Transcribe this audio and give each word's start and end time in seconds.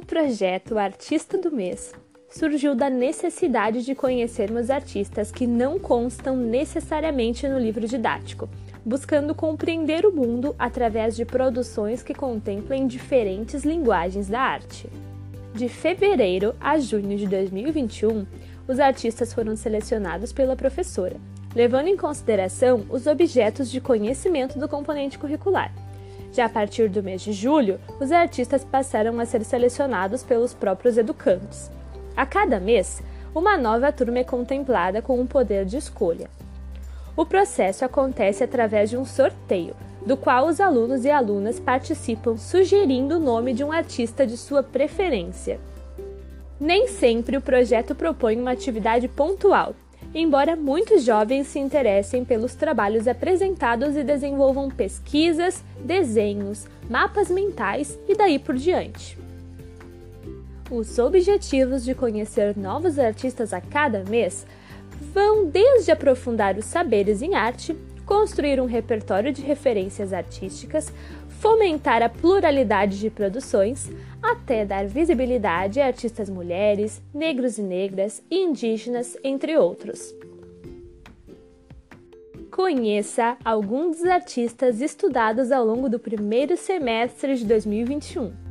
projeto 0.00 0.78
Artista 0.78 1.38
do 1.38 1.50
Mês 1.50 1.92
surgiu 2.28 2.74
da 2.74 2.90
necessidade 2.90 3.84
de 3.84 3.94
conhecermos 3.94 4.68
artistas 4.68 5.30
que 5.30 5.46
não 5.46 5.78
constam 5.78 6.36
necessariamente 6.36 7.48
no 7.48 7.58
livro 7.58 7.86
didático, 7.86 8.48
buscando 8.84 9.34
compreender 9.34 10.04
o 10.04 10.12
mundo 10.12 10.54
através 10.58 11.16
de 11.16 11.24
produções 11.24 12.02
que 12.02 12.14
contemplem 12.14 12.86
diferentes 12.86 13.64
linguagens 13.64 14.28
da 14.28 14.40
arte. 14.40 14.88
De 15.54 15.68
fevereiro 15.68 16.54
a 16.60 16.78
junho 16.78 17.16
de 17.16 17.26
2021, 17.26 18.26
os 18.68 18.78
artistas 18.78 19.32
foram 19.32 19.56
selecionados 19.56 20.32
pela 20.32 20.56
professora, 20.56 21.16
levando 21.54 21.88
em 21.88 21.96
consideração 21.96 22.84
os 22.90 23.06
objetos 23.06 23.70
de 23.70 23.80
conhecimento 23.80 24.58
do 24.58 24.68
componente 24.68 25.18
curricular. 25.18 25.72
Já 26.36 26.44
a 26.44 26.48
partir 26.50 26.90
do 26.90 27.02
mês 27.02 27.22
de 27.22 27.32
julho, 27.32 27.80
os 27.98 28.12
artistas 28.12 28.62
passaram 28.62 29.18
a 29.18 29.24
ser 29.24 29.42
selecionados 29.42 30.22
pelos 30.22 30.52
próprios 30.52 30.98
educandos. 30.98 31.70
A 32.14 32.26
cada 32.26 32.60
mês, 32.60 33.02
uma 33.34 33.56
nova 33.56 33.90
turma 33.90 34.18
é 34.18 34.24
contemplada 34.24 35.00
com 35.00 35.18
um 35.18 35.26
poder 35.26 35.64
de 35.64 35.78
escolha. 35.78 36.28
O 37.16 37.24
processo 37.24 37.86
acontece 37.86 38.44
através 38.44 38.90
de 38.90 38.98
um 38.98 39.04
sorteio, 39.06 39.74
do 40.04 40.14
qual 40.14 40.46
os 40.46 40.60
alunos 40.60 41.06
e 41.06 41.10
alunas 41.10 41.58
participam 41.58 42.36
sugerindo 42.36 43.16
o 43.16 43.20
nome 43.20 43.54
de 43.54 43.64
um 43.64 43.72
artista 43.72 44.26
de 44.26 44.36
sua 44.36 44.62
preferência. 44.62 45.58
Nem 46.60 46.86
sempre 46.86 47.38
o 47.38 47.40
projeto 47.40 47.94
propõe 47.94 48.38
uma 48.38 48.50
atividade 48.50 49.08
pontual, 49.08 49.74
embora 50.18 50.56
muitos 50.56 51.04
jovens 51.04 51.46
se 51.46 51.58
interessem 51.58 52.24
pelos 52.24 52.54
trabalhos 52.54 53.06
apresentados 53.06 53.94
e 53.94 54.02
desenvolvam 54.02 54.70
pesquisas, 54.70 55.62
desenhos, 55.84 56.66
mapas 56.88 57.30
mentais 57.30 57.98
e 58.08 58.14
daí 58.14 58.38
por 58.38 58.54
diante. 58.54 59.18
Os 60.70 60.98
objetivos 60.98 61.84
de 61.84 61.94
conhecer 61.94 62.56
novos 62.56 62.98
artistas 62.98 63.52
a 63.52 63.60
cada 63.60 64.04
mês 64.04 64.46
vão 65.12 65.44
desde 65.44 65.92
aprofundar 65.92 66.56
os 66.56 66.64
saberes 66.64 67.20
em 67.20 67.34
arte 67.34 67.76
construir 68.06 68.60
um 68.60 68.66
repertório 68.66 69.32
de 69.32 69.42
referências 69.42 70.12
artísticas, 70.12 70.92
fomentar 71.40 72.02
a 72.02 72.08
pluralidade 72.08 72.98
de 72.98 73.10
produções, 73.10 73.90
até 74.22 74.64
dar 74.64 74.86
visibilidade 74.86 75.80
a 75.80 75.86
artistas 75.86 76.30
mulheres, 76.30 77.02
negros 77.12 77.58
e 77.58 77.62
negras, 77.62 78.22
indígenas, 78.30 79.18
entre 79.22 79.56
outros. 79.58 80.14
Conheça 82.50 83.36
alguns 83.44 83.98
dos 83.98 84.06
artistas 84.06 84.80
estudados 84.80 85.52
ao 85.52 85.66
longo 85.66 85.90
do 85.90 85.98
primeiro 85.98 86.56
semestre 86.56 87.36
de 87.36 87.44
2021. 87.44 88.45